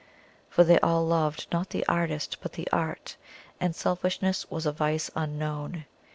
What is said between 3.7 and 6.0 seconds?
selfishness was a vice unknown.